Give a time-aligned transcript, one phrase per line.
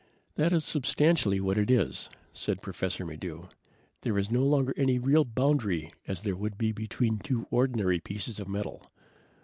[0.33, 3.53] "That is substantially what it is," said Professor Maddox.
[4.01, 8.39] "There is no longer any real boundary as there would be between two ordinary pieces
[8.39, 8.89] of metal.